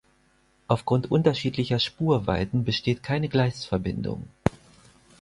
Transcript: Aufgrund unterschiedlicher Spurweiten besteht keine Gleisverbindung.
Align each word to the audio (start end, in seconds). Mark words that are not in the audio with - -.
Aufgrund 0.67 1.11
unterschiedlicher 1.11 1.77
Spurweiten 1.77 2.63
besteht 2.63 3.03
keine 3.03 3.29
Gleisverbindung. 3.29 4.27